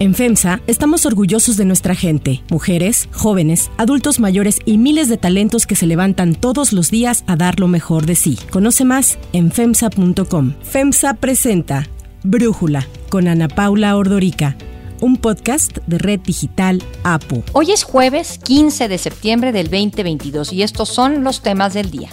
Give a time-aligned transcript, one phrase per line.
[0.00, 5.66] En FEMSA estamos orgullosos de nuestra gente, mujeres, jóvenes, adultos mayores y miles de talentos
[5.66, 8.38] que se levantan todos los días a dar lo mejor de sí.
[8.50, 10.54] Conoce más en FEMSA.com.
[10.62, 11.86] FEMSA presenta
[12.22, 14.56] Brújula con Ana Paula Ordorica
[15.02, 17.42] un podcast de Red Digital APO.
[17.52, 22.10] Hoy es jueves 15 de septiembre del 2022 y estos son los temas del día.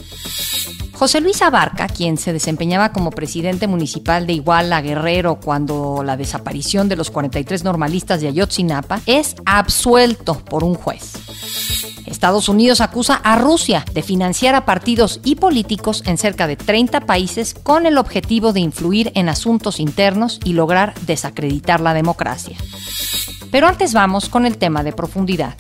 [0.98, 6.90] José Luis Abarca, quien se desempeñaba como presidente municipal de Iguala Guerrero cuando la desaparición
[6.90, 11.14] de los 43 normalistas de Ayotzinapa, es absuelto por un juez.
[12.08, 17.02] Estados Unidos acusa a Rusia de financiar a partidos y políticos en cerca de 30
[17.02, 22.58] países con el objetivo de influir en asuntos internos y lograr desacreditar la democracia.
[23.52, 25.58] Pero antes vamos con el tema de profundidad.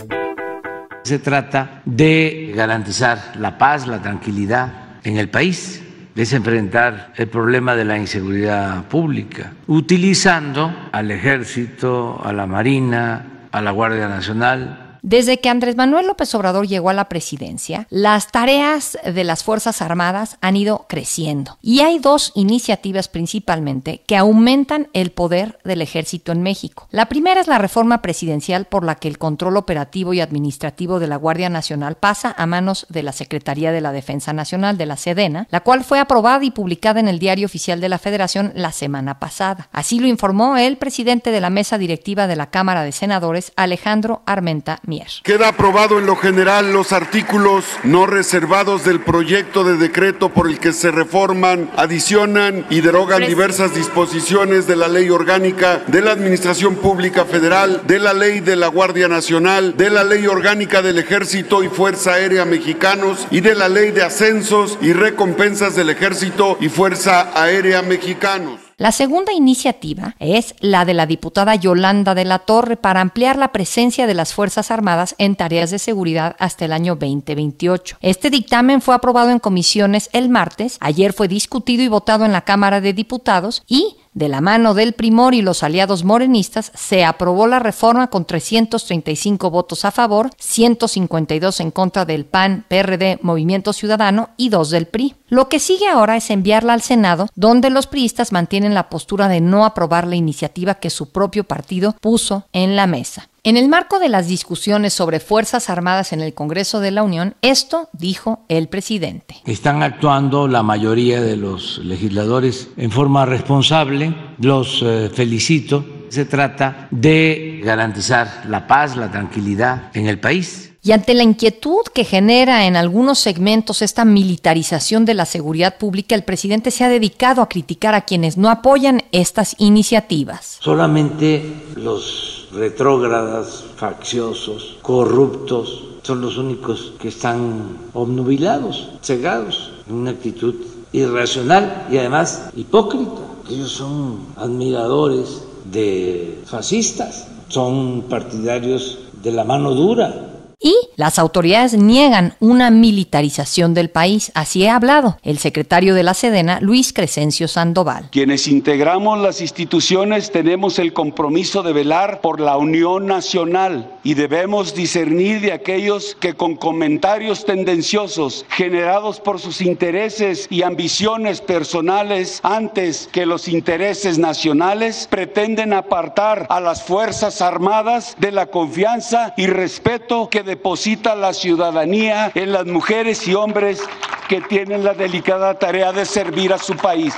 [1.03, 5.81] Se trata de garantizar la paz, la tranquilidad en el país
[6.15, 13.61] es enfrentar el problema de la inseguridad pública, utilizando al ejército, a la Marina, a
[13.61, 18.97] la Guardia Nacional, desde que Andrés Manuel López Obrador llegó a la presidencia, las tareas
[19.03, 21.57] de las Fuerzas Armadas han ido creciendo.
[21.61, 26.87] Y hay dos iniciativas principalmente que aumentan el poder del ejército en México.
[26.91, 31.07] La primera es la reforma presidencial por la que el control operativo y administrativo de
[31.07, 34.97] la Guardia Nacional pasa a manos de la Secretaría de la Defensa Nacional, de la
[34.97, 38.71] Sedena, la cual fue aprobada y publicada en el Diario Oficial de la Federación la
[38.71, 39.69] semana pasada.
[39.71, 44.21] Así lo informó el presidente de la mesa directiva de la Cámara de Senadores, Alejandro
[44.25, 44.79] Armenta
[45.23, 50.59] Queda aprobado en lo general los artículos no reservados del proyecto de decreto por el
[50.59, 56.75] que se reforman, adicionan y derogan diversas disposiciones de la ley orgánica de la Administración
[56.75, 61.63] Pública Federal, de la ley de la Guardia Nacional, de la ley orgánica del Ejército
[61.63, 66.69] y Fuerza Aérea Mexicanos y de la ley de ascensos y recompensas del Ejército y
[66.69, 68.66] Fuerza Aérea Mexicanos.
[68.79, 73.51] La segunda iniciativa es la de la diputada Yolanda de la Torre para ampliar la
[73.51, 77.97] presencia de las Fuerzas Armadas en tareas de seguridad hasta el año 2028.
[78.01, 82.41] Este dictamen fue aprobado en comisiones el martes, ayer fue discutido y votado en la
[82.41, 87.45] Cámara de Diputados y de la mano del Primor y los aliados morenistas, se aprobó
[87.45, 94.29] la reforma con 335 votos a favor, 152 en contra del PAN, PRD, Movimiento Ciudadano
[94.35, 95.13] y dos del PRI.
[95.27, 99.39] Lo que sigue ahora es enviarla al Senado, donde los priistas mantienen la postura de
[99.39, 103.29] no aprobar la iniciativa que su propio partido puso en la mesa.
[103.47, 107.35] En el marco de las discusiones sobre Fuerzas Armadas en el Congreso de la Unión,
[107.41, 109.37] esto dijo el presidente.
[109.45, 115.85] Están actuando la mayoría de los legisladores en forma responsable, los eh, felicito.
[116.09, 120.66] Se trata de garantizar la paz, la tranquilidad en el país.
[120.87, 126.15] Y ante la inquietud que genera en algunos segmentos esta militarización de la seguridad pública,
[126.15, 130.59] el presidente se ha dedicado a criticar a quienes no apoyan estas iniciativas.
[130.61, 131.43] Solamente
[131.75, 140.55] los retrógradas, facciosos, corruptos, son los únicos que están obnubilados, cegados, en una actitud
[140.93, 143.23] irracional y además hipócrita.
[143.49, 150.26] Ellos son admiradores de fascistas, son partidarios de la mano dura,
[150.59, 154.31] y las autoridades niegan una militarización del país.
[154.33, 158.09] Así ha hablado el secretario de la Sedena, Luis Crescencio Sandoval.
[158.11, 164.73] Quienes integramos las instituciones tenemos el compromiso de velar por la unión nacional y debemos
[164.73, 173.09] discernir de aquellos que con comentarios tendenciosos generados por sus intereses y ambiciones personales antes
[173.11, 180.29] que los intereses nacionales pretenden apartar a las Fuerzas Armadas de la confianza y respeto
[180.29, 183.81] que deposita la ciudadanía en las mujeres y hombres
[184.27, 187.13] que tienen la delicada tarea de servir a su país.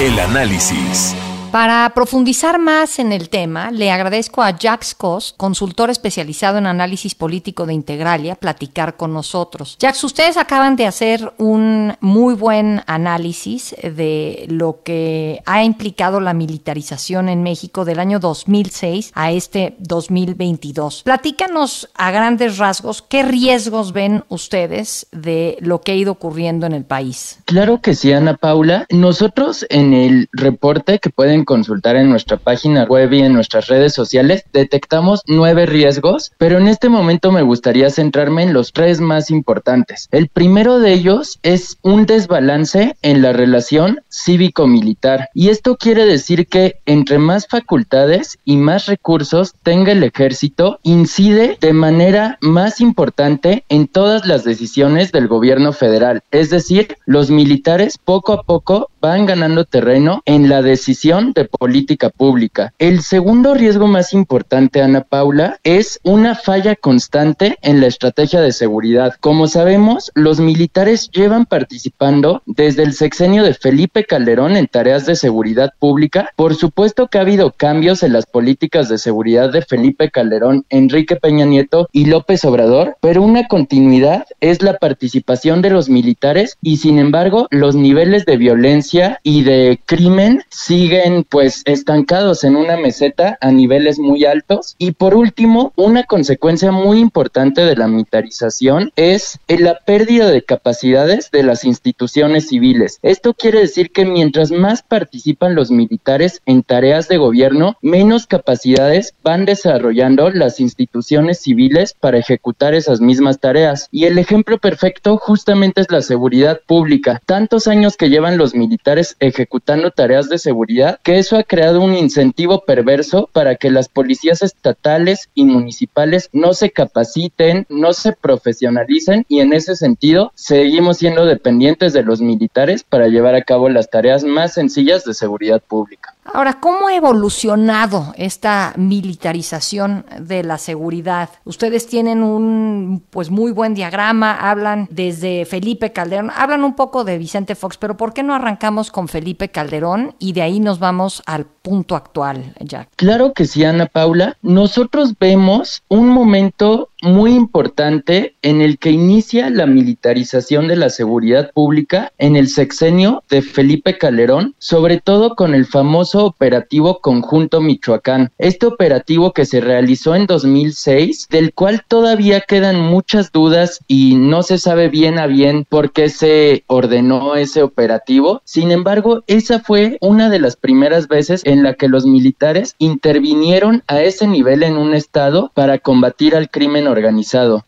[0.00, 1.14] El análisis.
[1.54, 7.14] Para profundizar más en el tema, le agradezco a Jax Cos, consultor especializado en análisis
[7.14, 9.78] político de Integralia, platicar con nosotros.
[9.80, 16.34] Jax, ustedes acaban de hacer un muy buen análisis de lo que ha implicado la
[16.34, 21.04] militarización en México del año 2006 a este 2022.
[21.04, 26.72] Platícanos a grandes rasgos qué riesgos ven ustedes de lo que ha ido ocurriendo en
[26.72, 27.38] el país.
[27.44, 28.86] Claro que sí, Ana Paula.
[28.90, 33.92] Nosotros en el reporte que pueden consultar en nuestra página web y en nuestras redes
[33.92, 39.30] sociales, detectamos nueve riesgos, pero en este momento me gustaría centrarme en los tres más
[39.30, 40.08] importantes.
[40.10, 46.46] El primero de ellos es un desbalance en la relación cívico-militar y esto quiere decir
[46.46, 53.64] que entre más facultades y más recursos tenga el ejército, incide de manera más importante
[53.68, 56.22] en todas las decisiones del gobierno federal.
[56.30, 62.10] Es decir, los militares poco a poco van ganando terreno en la decisión de política
[62.10, 62.72] pública.
[62.78, 68.52] El segundo riesgo más importante, Ana Paula, es una falla constante en la estrategia de
[68.52, 69.14] seguridad.
[69.20, 75.16] Como sabemos, los militares llevan participando desde el sexenio de Felipe Calderón en tareas de
[75.16, 76.30] seguridad pública.
[76.36, 81.16] Por supuesto que ha habido cambios en las políticas de seguridad de Felipe Calderón, Enrique
[81.16, 86.78] Peña Nieto y López Obrador, pero una continuidad es la participación de los militares y
[86.78, 93.38] sin embargo los niveles de violencia y de crimen siguen pues estancados en una meseta
[93.40, 94.74] a niveles muy altos.
[94.78, 101.30] Y por último, una consecuencia muy importante de la militarización es la pérdida de capacidades
[101.30, 102.98] de las instituciones civiles.
[103.02, 109.14] Esto quiere decir que mientras más participan los militares en tareas de gobierno, menos capacidades
[109.22, 113.88] van desarrollando las instituciones civiles para ejecutar esas mismas tareas.
[113.90, 117.20] Y el ejemplo perfecto justamente es la seguridad pública.
[117.26, 121.94] Tantos años que llevan los militares ejecutando tareas de seguridad que eso ha creado un
[121.94, 129.26] incentivo perverso para que las policías estatales y municipales no se capaciten, no se profesionalicen
[129.28, 133.90] y en ese sentido seguimos siendo dependientes de los militares para llevar a cabo las
[133.90, 136.13] tareas más sencillas de seguridad pública.
[136.24, 141.28] Ahora, ¿cómo ha evolucionado esta militarización de la seguridad?
[141.44, 147.18] Ustedes tienen un pues muy buen diagrama, hablan desde Felipe Calderón, hablan un poco de
[147.18, 151.22] Vicente Fox, pero ¿por qué no arrancamos con Felipe Calderón y de ahí nos vamos
[151.26, 152.88] al punto actual, Jack?
[152.96, 154.36] Claro que sí, Ana Paula.
[154.42, 161.50] Nosotros vemos un momento muy importante en el que inicia la militarización de la seguridad
[161.52, 168.32] pública en el sexenio de Felipe Calderón, sobre todo con el famoso operativo conjunto Michoacán.
[168.38, 174.42] Este operativo que se realizó en 2006, del cual todavía quedan muchas dudas y no
[174.42, 178.42] se sabe bien a bien por qué se ordenó ese operativo.
[178.44, 183.82] Sin embargo, esa fue una de las primeras veces en la que los militares intervinieron
[183.86, 186.64] a ese nivel en un estado para combatir al crimen.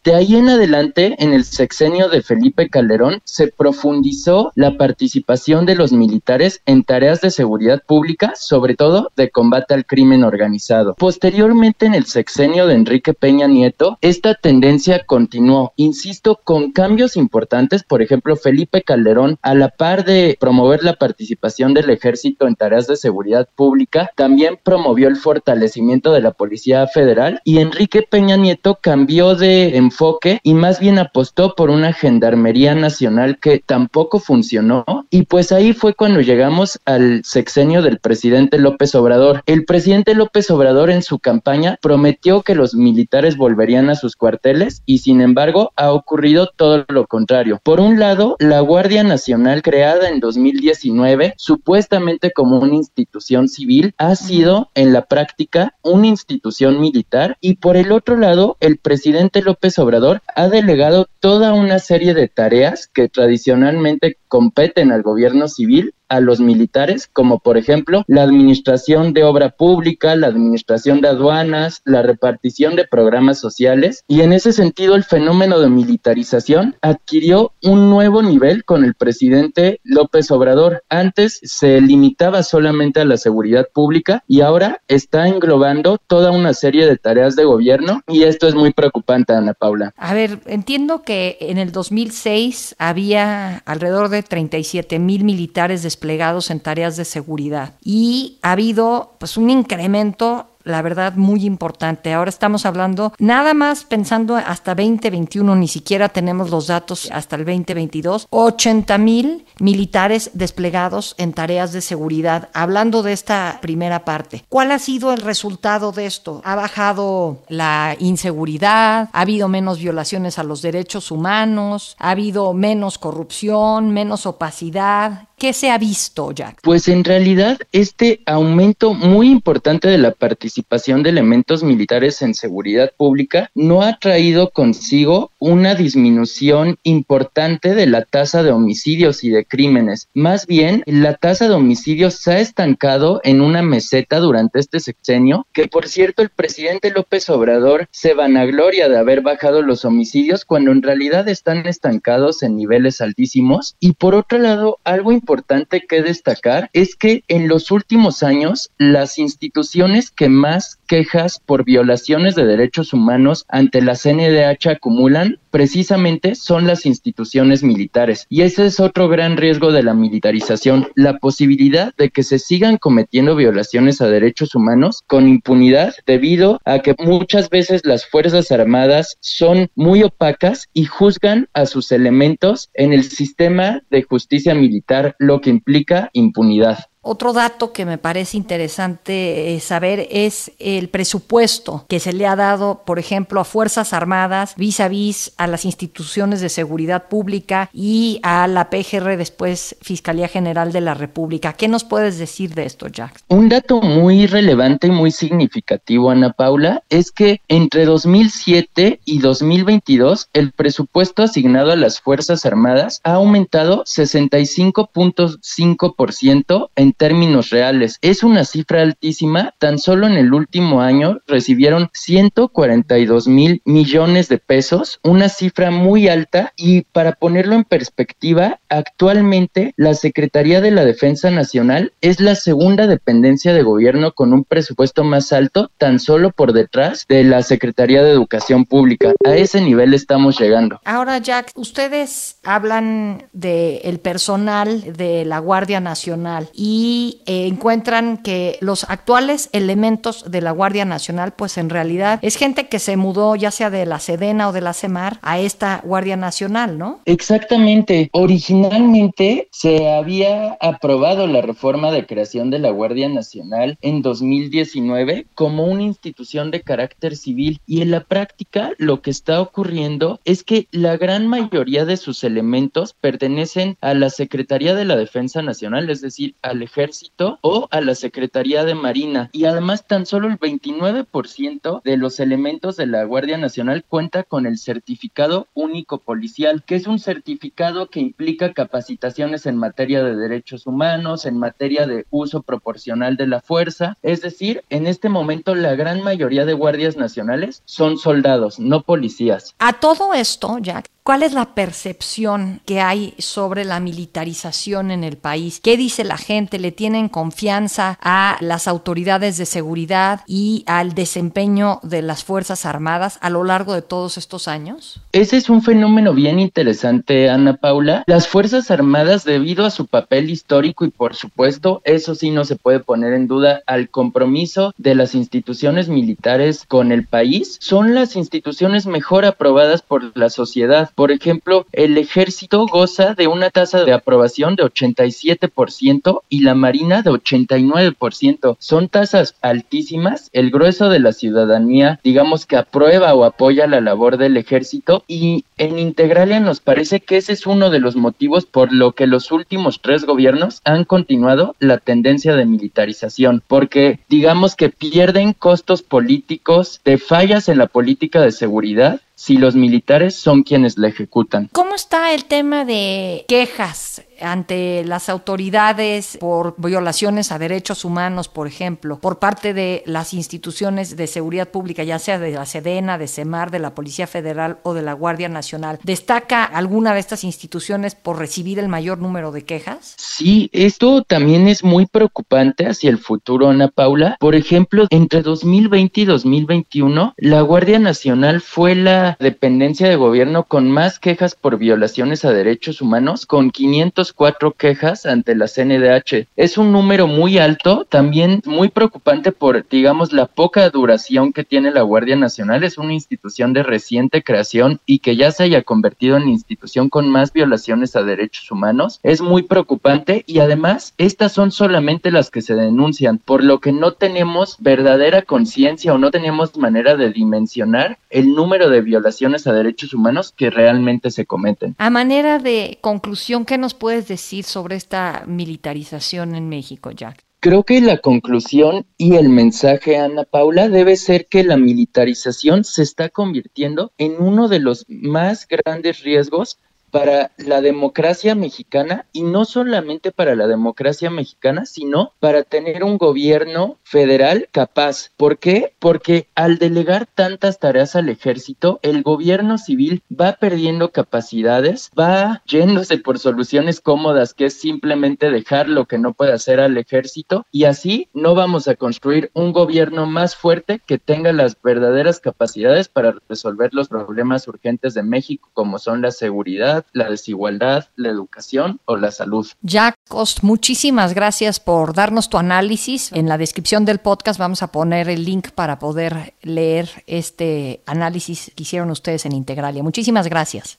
[0.05, 5.75] De ahí en adelante, en el sexenio de Felipe Calderón, se profundizó la participación de
[5.75, 10.95] los militares en tareas de seguridad pública, sobre todo de combate al crimen organizado.
[10.99, 17.83] Posteriormente, en el sexenio de Enrique Peña Nieto, esta tendencia continuó, insisto, con cambios importantes,
[17.83, 22.87] por ejemplo, Felipe Calderón, a la par de promover la participación del ejército en tareas
[22.87, 28.79] de seguridad pública, también promovió el fortalecimiento de la Policía Federal y Enrique Peña Nieto
[28.81, 35.23] cambió de enfoque y más bien apostó por una gendarmería nacional que tampoco funcionó y
[35.23, 39.43] pues ahí fue cuando llegamos al sexenio del presidente López Obrador.
[39.47, 44.83] El presidente López Obrador en su campaña prometió que los militares volverían a sus cuarteles
[44.85, 47.59] y sin embargo ha ocurrido todo lo contrario.
[47.63, 54.15] Por un lado, la Guardia Nacional creada en 2019 supuestamente como una institución civil ha
[54.15, 59.41] sido en la práctica una institución militar y por el otro lado el presidente presidente
[59.41, 65.95] López Obrador ha delegado toda una serie de tareas que tradicionalmente competen al gobierno civil
[66.09, 71.83] a los militares, como por ejemplo la administración de obra pública, la administración de aduanas,
[71.85, 77.91] la repartición de programas sociales, y en ese sentido el fenómeno de militarización adquirió un
[77.91, 80.83] nuevo nivel con el presidente López Obrador.
[80.89, 86.87] Antes se limitaba solamente a la seguridad pública y ahora está englobando toda una serie
[86.87, 89.93] de tareas de gobierno y esto es muy preocupante, Ana Paula.
[89.97, 96.61] A ver, entiendo que en el 2006 había alrededor de 37 mil militares desplegados en
[96.61, 97.75] tareas de seguridad.
[97.83, 102.13] Y ha habido pues un incremento la verdad, muy importante.
[102.13, 107.45] Ahora estamos hablando nada más pensando hasta 2021, ni siquiera tenemos los datos hasta el
[107.45, 112.49] 2022, 80 mil militares desplegados en tareas de seguridad.
[112.53, 116.43] Hablando de esta primera parte, ¿cuál ha sido el resultado de esto?
[116.45, 119.09] ¿Ha bajado la inseguridad?
[119.13, 121.95] ¿Ha habido menos violaciones a los derechos humanos?
[122.01, 125.29] ¿Ha habido menos corrupción, menos opacidad?
[125.39, 126.61] ¿Qué se ha visto, Jack?
[126.63, 130.56] Pues en realidad este aumento muy importante de la participación
[130.87, 138.05] de elementos militares en seguridad pública no ha traído consigo una disminución importante de la
[138.05, 140.09] tasa de homicidios y de crímenes.
[140.15, 145.47] Más bien, la tasa de homicidios se ha estancado en una meseta durante este sexenio,
[145.53, 150.73] que por cierto el presidente López Obrador se vanagloria de haber bajado los homicidios cuando
[150.73, 153.77] en realidad están estancados en niveles altísimos.
[153.81, 159.19] Y por otro lado, algo importante que destacar es que en los últimos años las
[159.19, 166.37] instituciones que más más quejas por violaciones de derechos humanos ante la CNDH acumulan precisamente
[166.37, 168.27] son las instituciones militares.
[168.29, 172.77] Y ese es otro gran riesgo de la militarización, la posibilidad de que se sigan
[172.77, 179.17] cometiendo violaciones a derechos humanos con impunidad debido a que muchas veces las Fuerzas Armadas
[179.21, 185.41] son muy opacas y juzgan a sus elementos en el sistema de justicia militar, lo
[185.41, 186.79] que implica impunidad.
[187.09, 192.35] Otro dato que me parece interesante eh, saber es el presupuesto que se le ha
[192.35, 197.71] dado, por ejemplo, a Fuerzas Armadas vis a vis a las instituciones de seguridad pública
[197.73, 201.53] y a la PGR, después Fiscalía General de la República.
[201.53, 203.21] ¿Qué nos puedes decir de esto, Jack?
[203.29, 210.29] Un dato muy relevante y muy significativo, Ana Paula, es que entre 2007 y 2022
[210.33, 217.99] el presupuesto asignado a las Fuerzas Armadas ha aumentado 65.5% en términos reales.
[218.03, 219.55] Es una cifra altísima.
[219.59, 226.09] Tan solo en el último año recibieron 142 mil millones de pesos, una cifra muy
[226.09, 232.35] alta y para ponerlo en perspectiva, actualmente la Secretaría de la Defensa Nacional es la
[232.35, 237.43] segunda dependencia de gobierno con un presupuesto más alto, tan solo por detrás de la
[237.43, 239.13] Secretaría de Educación Pública.
[239.25, 240.81] A ese nivel estamos llegando.
[240.85, 246.86] Ahora, Jack, ustedes hablan del el personal de la Guardia Nacional y
[247.27, 252.69] eh, encuentran que los actuales elementos de la Guardia Nacional, pues en realidad es gente
[252.69, 256.17] que se mudó ya sea de la Sedena o de la CEMAR a esta Guardia
[256.17, 257.01] Nacional, ¿no?
[257.05, 258.11] Exactamente.
[258.13, 265.65] Originalmente se había aprobado la reforma de creación de la Guardia Nacional en 2019 como
[265.65, 270.69] una institución de carácter civil y en la práctica lo que está ocurriendo es que
[270.71, 276.01] la gran mayoría de sus elementos pertenecen a la Secretaría de la Defensa Nacional, es
[276.01, 279.31] decir, al ejército o a la Secretaría de Marina.
[279.33, 284.47] Y además tan solo el 29% de los elementos de la Guardia Nacional cuenta con
[284.47, 290.67] el certificado único policial, que es un certificado que implica capacitaciones en materia de derechos
[290.67, 293.97] humanos, en materia de uso proporcional de la fuerza.
[294.03, 299.55] Es decir, en este momento la gran mayoría de guardias nacionales son soldados, no policías.
[299.59, 305.17] A todo esto, Jack, ¿Cuál es la percepción que hay sobre la militarización en el
[305.17, 305.61] país?
[305.63, 306.59] ¿Qué dice la gente?
[306.59, 313.21] ¿Le tienen confianza a las autoridades de seguridad y al desempeño de las Fuerzas Armadas
[313.23, 315.01] a lo largo de todos estos años?
[315.13, 318.03] Ese es un fenómeno bien interesante, Ana Paula.
[318.09, 322.57] Las Fuerzas Armadas, debido a su papel histórico y por supuesto, eso sí no se
[322.57, 328.17] puede poner en duda, al compromiso de las instituciones militares con el país, son las
[328.17, 333.93] instituciones mejor aprobadas por la sociedad por ejemplo, el ejército goza de una tasa de
[333.93, 338.57] aprobación de 87% y la marina de 89%.
[338.59, 340.31] Son tasas altísimas.
[340.33, 345.45] El grueso de la ciudadanía, digamos que aprueba o apoya la labor del ejército y
[345.59, 349.31] en Integralia nos parece que ese es uno de los motivos por lo que los
[349.33, 356.81] últimos tres gobiernos han continuado la tendencia de militarización, porque digamos que pierden costos políticos
[356.87, 361.49] de fallas en la política de seguridad si los militares son quienes la ejecutan.
[361.53, 368.47] ¿Cómo está el tema de quejas ante las autoridades por violaciones a derechos humanos, por
[368.47, 373.09] ejemplo, por parte de las instituciones de seguridad pública, ya sea de la Sedena, de
[373.09, 375.79] SEMAR, de la Policía Federal o de la Guardia Nacional?
[375.83, 379.95] ¿Destaca alguna de estas instituciones por recibir el mayor número de quejas?
[379.97, 384.17] Sí, esto también es muy preocupante hacia el futuro, Ana Paula.
[384.21, 390.71] Por ejemplo, entre 2020 y 2021, la Guardia Nacional fue la dependencia de gobierno con
[390.71, 396.29] más quejas por violaciones a derechos humanos, con 500 cuatro quejas ante la CNDH.
[396.37, 401.71] Es un número muy alto, también muy preocupante por, digamos, la poca duración que tiene
[401.71, 402.65] la Guardia Nacional.
[402.65, 407.09] Es una institución de reciente creación y que ya se haya convertido en institución con
[407.09, 409.01] más violaciones a derechos humanos.
[409.03, 413.73] Es muy preocupante y además estas son solamente las que se denuncian, por lo que
[413.73, 419.53] no tenemos verdadera conciencia o no tenemos manera de dimensionar el número de violaciones a
[419.53, 421.75] derechos humanos que realmente se cometen.
[421.79, 427.27] A manera de conclusión, ¿qué nos puede decir sobre esta militarización en México, Jack?
[427.41, 432.83] Creo que la conclusión y el mensaje, Ana Paula, debe ser que la militarización se
[432.83, 436.59] está convirtiendo en uno de los más grandes riesgos
[436.97, 442.97] para la democracia mexicana y no solamente para la democracia mexicana, sino para tener un
[442.97, 445.11] gobierno federal capaz.
[445.19, 445.75] ¿Por qué?
[445.79, 452.97] Porque al delegar tantas tareas al ejército, el gobierno civil va perdiendo capacidades, va yéndose
[452.97, 457.65] por soluciones cómodas, que es simplemente dejar lo que no puede hacer al ejército, y
[457.65, 463.17] así no vamos a construir un gobierno más fuerte que tenga las verdaderas capacidades para
[463.29, 468.97] resolver los problemas urgentes de México, como son la seguridad, la desigualdad, la educación o
[468.97, 469.47] la salud.
[469.63, 469.97] Jack
[470.43, 473.13] muchísimas gracias por darnos tu análisis.
[473.13, 478.53] En la descripción del podcast vamos a poner el link para poder leer este análisis
[478.55, 479.83] que hicieron ustedes en Integralia.
[479.83, 480.79] Muchísimas gracias.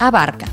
[0.00, 0.46] Abarca.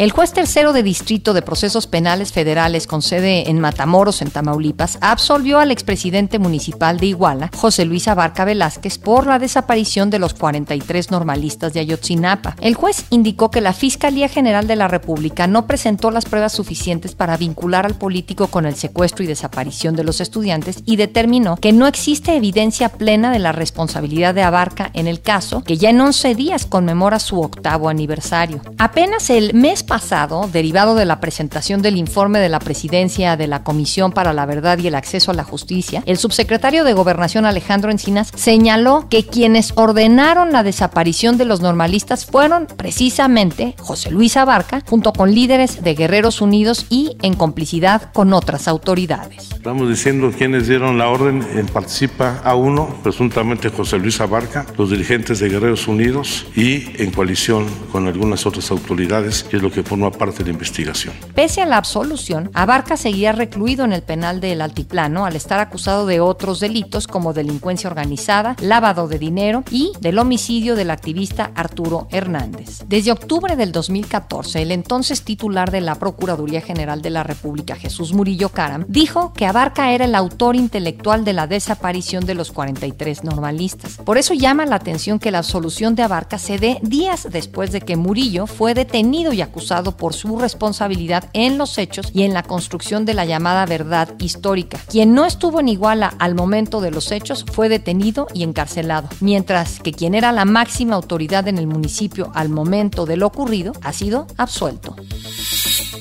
[0.00, 4.96] El juez tercero de Distrito de Procesos Penales Federales con sede en Matamoros, en Tamaulipas,
[5.02, 10.32] absolvió al expresidente municipal de Iguala, José Luis Abarca Velázquez, por la desaparición de los
[10.32, 12.56] 43 normalistas de Ayotzinapa.
[12.62, 17.14] El juez indicó que la Fiscalía General de la República no presentó las pruebas suficientes
[17.14, 21.74] para vincular al político con el secuestro y desaparición de los estudiantes y determinó que
[21.74, 26.00] no existe evidencia plena de la responsabilidad de Abarca en el caso, que ya en
[26.00, 28.62] 11 días conmemora su octavo aniversario.
[28.78, 33.64] Apenas el mes pasado, derivado de la presentación del informe de la presidencia de la
[33.64, 37.90] Comisión para la Verdad y el Acceso a la Justicia, el subsecretario de Gobernación Alejandro
[37.90, 44.84] Encinas señaló que quienes ordenaron la desaparición de los normalistas fueron precisamente José Luis Abarca,
[44.88, 49.50] junto con líderes de Guerreros Unidos y en complicidad con otras autoridades.
[49.50, 54.90] Estamos diciendo quienes dieron la orden, en participa a uno, presuntamente José Luis Abarca, los
[54.90, 59.79] dirigentes de Guerreros Unidos y en coalición con algunas otras autoridades, que es lo que
[59.82, 61.14] forma parte de la investigación.
[61.34, 66.06] Pese a la absolución, Abarca seguía recluido en el penal del Altiplano al estar acusado
[66.06, 72.08] de otros delitos como delincuencia organizada, lavado de dinero y del homicidio del activista Arturo
[72.10, 72.80] Hernández.
[72.86, 78.12] Desde octubre del 2014, el entonces titular de la Procuraduría General de la República, Jesús
[78.12, 83.24] Murillo Caram, dijo que Abarca era el autor intelectual de la desaparición de los 43
[83.24, 83.98] normalistas.
[84.04, 87.80] Por eso llama la atención que la absolución de Abarca se dé días después de
[87.80, 89.59] que Murillo fue detenido y acusado
[89.96, 94.78] por su responsabilidad en los hechos y en la construcción de la llamada verdad histórica.
[94.88, 99.80] Quien no estuvo en Iguala al momento de los hechos fue detenido y encarcelado, mientras
[99.80, 103.92] que quien era la máxima autoridad en el municipio al momento de lo ocurrido ha
[103.92, 104.96] sido absuelto.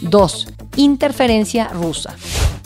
[0.02, 0.48] 2.
[0.78, 2.16] Interferencia rusa.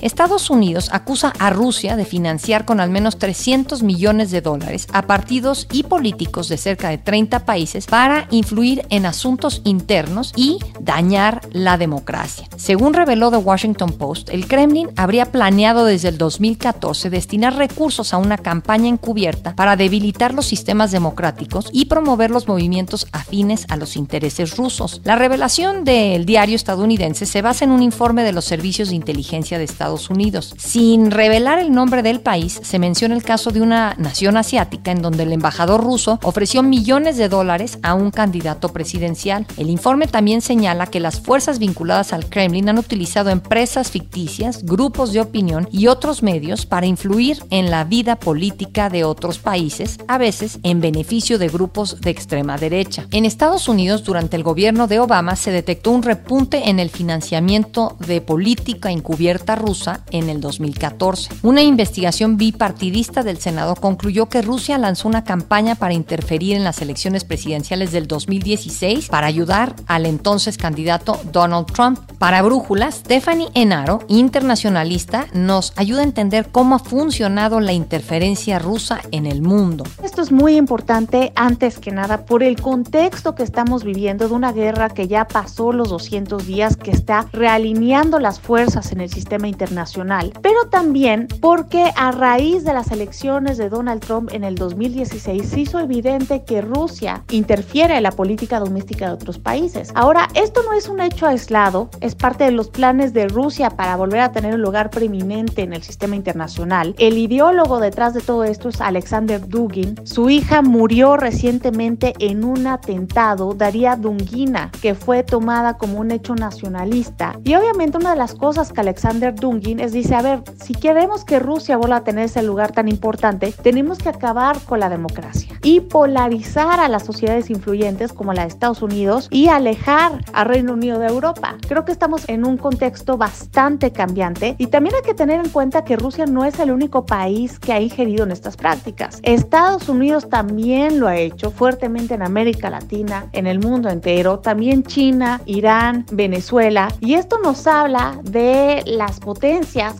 [0.04, 5.04] Estados Unidos acusa a Rusia de financiar con al menos 300 millones de dólares a
[5.04, 11.40] partidos y políticos de cerca de 30 países para influir en asuntos internos y dañar
[11.54, 12.50] la democracia.
[12.58, 18.18] Según reveló The Washington Post, el Kremlin habría planeado desde el 2014 destinar recursos a
[18.18, 23.96] una campaña encubierta para debilitar los sistemas democráticos y promover los movimientos afines a los
[23.96, 25.00] intereses rusos.
[25.06, 29.58] La revelación del diario estadounidense se basa en un informe de los servicios de inteligencia
[29.58, 30.54] de Estados Unidos.
[30.58, 35.02] Sin revelar el nombre del país, se menciona el caso de una nación asiática en
[35.02, 39.46] donde el embajador ruso ofreció millones de dólares a un candidato presidencial.
[39.58, 45.14] El informe también señala que las fuerzas vinculadas al Kremlin han utilizado empresas ficticias, grupos
[45.14, 50.18] de opinión y otros medios para influir en la vida política de otros países, a
[50.18, 53.06] veces en beneficio de grupos de extrema derecha.
[53.12, 57.96] En Estados Unidos, durante el gobierno de Obama, se detectó un repunte en el financiamiento
[58.00, 61.30] de política encubierta rusa en el 2014.
[61.44, 66.82] Una investigación bipartidista del Senado concluyó que Rusia lanzó una campaña para interferir en las
[66.82, 72.00] elecciones presidenciales del 2016 para ayudar al entonces candidato Donald Trump.
[72.18, 79.02] Para Brújula, Stephanie Enaro, internacionalista, nos ayuda a entender cómo ha funcionado la interferencia rusa
[79.12, 79.84] en el mundo.
[80.02, 84.54] Esto es muy importante antes que nada por el contexto que estamos viviendo de una
[84.54, 89.48] guerra que ya pasó los 200 días, que está realineando las fuerzas en el sistema
[89.48, 94.56] internacional internacional, pero también porque a raíz de las elecciones de Donald Trump en el
[94.56, 99.92] 2016 se hizo evidente que Rusia interfiere en la política doméstica de otros países.
[99.96, 103.96] Ahora, esto no es un hecho aislado, es parte de los planes de Rusia para
[103.96, 106.94] volver a tener un lugar preeminente en el sistema internacional.
[107.00, 109.96] El ideólogo detrás de todo esto es Alexander Dugin.
[110.06, 116.36] Su hija murió recientemente en un atentado, Daria Dungina, que fue tomada como un hecho
[116.36, 117.40] nacionalista.
[117.46, 121.24] Y obviamente una de las cosas que Alexander Dungin es dice, a ver, si queremos
[121.26, 125.60] que Rusia vuelva a tener ese lugar tan importante, tenemos que acabar con la democracia
[125.62, 130.74] y polarizar a las sociedades influyentes como la de Estados Unidos y alejar a Reino
[130.74, 131.58] Unido de Europa.
[131.68, 135.84] Creo que estamos en un contexto bastante cambiante y también hay que tener en cuenta
[135.84, 139.20] que Rusia no es el único país que ha ingerido en estas prácticas.
[139.22, 144.84] Estados Unidos también lo ha hecho fuertemente en América Latina, en el mundo entero, también
[144.84, 149.43] China, Irán, Venezuela y esto nos habla de las potencias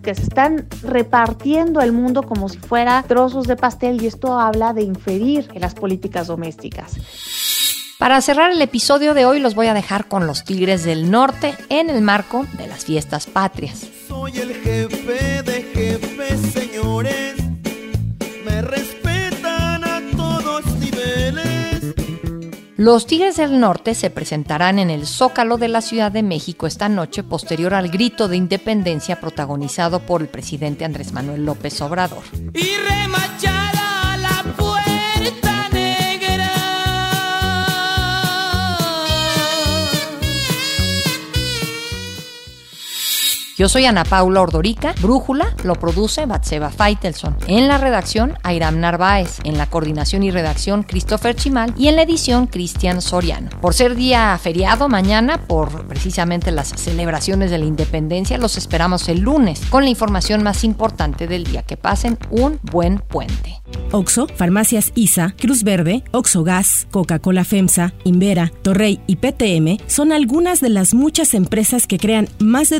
[0.02, 4.72] que se están repartiendo el mundo como si fuera trozos de pastel y esto habla
[4.72, 6.94] de inferir en las políticas domésticas.
[8.00, 11.56] Para cerrar el episodio de hoy los voy a dejar con los Tigres del Norte
[11.68, 13.86] en el marco de las fiestas patrias.
[14.08, 15.33] Soy el jefe
[22.84, 26.90] Los Tigres del Norte se presentarán en el Zócalo de la Ciudad de México esta
[26.90, 32.24] noche posterior al grito de independencia protagonizado por el presidente Andrés Manuel López Obrador.
[43.56, 47.38] Yo soy Ana Paula Ordorica, Brújula lo produce Batseba Feitelson.
[47.46, 49.38] En la redacción, Airam Narváez.
[49.44, 51.72] En la coordinación y redacción, Christopher Chimal.
[51.78, 53.52] Y en la edición, Cristian Soriano.
[53.62, 59.20] Por ser día feriado mañana, por precisamente las celebraciones de la independencia, los esperamos el
[59.20, 61.62] lunes con la información más importante del día.
[61.62, 63.62] Que pasen un buen puente.
[63.92, 70.62] Oxo, Farmacias ISA, Cruz Verde, Oxo Gas, Coca-Cola FEMSA, Invera, Torrey y PTM son algunas
[70.62, 72.80] de las muchas empresas que crean más de